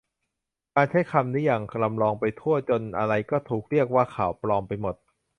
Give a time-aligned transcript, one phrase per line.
[0.75, 4.95] การใช้คำนี้อย่างลำลองไปทั่ว จนอะไรก็ถูกเรียกว่าข่าวปลอมไปหมด